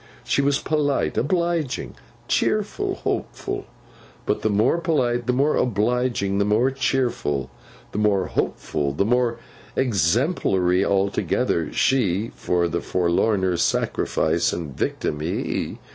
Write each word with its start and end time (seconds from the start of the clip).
She 0.23 0.41
was 0.41 0.57
polite, 0.57 1.15
obliging, 1.15 1.93
cheerful, 2.27 2.95
hopeful; 2.95 3.67
but, 4.25 4.41
the 4.41 4.49
more 4.49 4.79
polite, 4.79 5.27
the 5.27 5.31
more 5.31 5.55
obliging, 5.55 6.39
the 6.39 6.43
more 6.43 6.71
cheerful, 6.71 7.51
the 7.91 7.99
more 7.99 8.25
hopeful, 8.25 8.93
the 8.93 9.05
more 9.05 9.37
exemplary 9.75 10.83
altogether, 10.83 11.71
she; 11.71 12.31
the 12.47 12.81
forlorner 12.81 13.57
Sacrifice 13.57 14.51
and 14.51 14.75
Victim, 14.75 15.19
he. 15.19 15.77